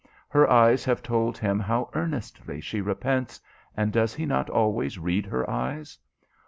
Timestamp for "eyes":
0.49-0.83, 5.47-5.99